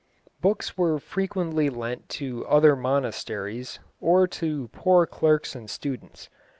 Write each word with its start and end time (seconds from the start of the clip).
Books 0.41 0.75
were 0.75 0.97
frequently 0.97 1.69
lent 1.69 2.09
to 2.09 2.43
other 2.47 2.75
monasteries, 2.75 3.79
or 3.99 4.25
to 4.29 4.69
poor 4.69 5.05
clerks 5.05 5.53
and 5.53 5.69
students. 5.69 6.27